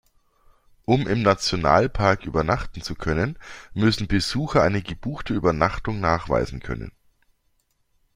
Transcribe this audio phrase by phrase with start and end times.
[0.85, 3.37] Um im Nationalpark übernachten zu können,
[3.75, 6.91] müssen Besucher eine gebuchte Übernachtung nachweisen können.